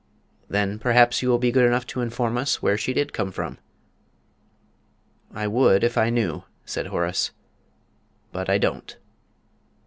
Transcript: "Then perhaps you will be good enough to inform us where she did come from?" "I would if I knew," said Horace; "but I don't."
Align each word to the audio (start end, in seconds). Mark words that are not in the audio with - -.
"Then 0.49 0.79
perhaps 0.79 1.21
you 1.21 1.29
will 1.29 1.37
be 1.37 1.51
good 1.51 1.63
enough 1.67 1.85
to 1.93 2.01
inform 2.01 2.35
us 2.35 2.59
where 2.59 2.75
she 2.75 2.91
did 2.91 3.13
come 3.13 3.31
from?" 3.31 3.59
"I 5.31 5.45
would 5.47 5.83
if 5.83 5.95
I 5.95 6.09
knew," 6.09 6.41
said 6.65 6.87
Horace; 6.87 7.29
"but 8.31 8.49
I 8.49 8.57
don't." 8.57 8.97